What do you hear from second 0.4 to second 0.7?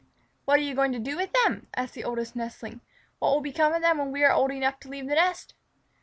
"What are